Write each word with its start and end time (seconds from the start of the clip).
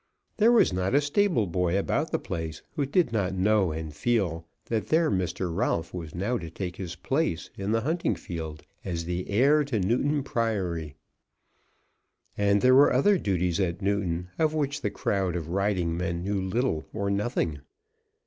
There 0.37 0.51
was 0.51 0.73
not 0.73 0.95
a 0.95 0.99
stable 0.99 1.45
boy 1.45 1.77
about 1.77 2.09
the 2.11 2.17
place 2.17 2.63
who 2.75 2.87
did 2.87 3.11
not 3.13 3.35
know 3.35 3.71
and 3.71 3.93
feel 3.93 4.47
that 4.65 4.87
their 4.87 5.11
Mr. 5.11 5.55
Ralph 5.55 5.93
was 5.93 6.15
now 6.15 6.39
to 6.39 6.49
take 6.49 6.77
his 6.77 6.95
place 6.95 7.51
in 7.55 7.71
the 7.71 7.81
hunting 7.81 8.15
field 8.15 8.63
as 8.83 9.05
the 9.05 9.29
heir 9.29 9.63
to 9.65 9.79
Newton 9.79 10.23
Priory. 10.23 10.95
And 12.35 12.61
there 12.63 12.73
were 12.73 12.91
other 12.91 13.19
duties 13.19 13.59
at 13.59 13.83
Newton 13.83 14.29
of 14.39 14.55
which 14.55 14.81
the 14.81 14.89
crowd 14.89 15.35
of 15.35 15.49
riding 15.49 15.95
men 15.95 16.23
know 16.23 16.33
little 16.33 16.87
or 16.91 17.11
nothing. 17.11 17.59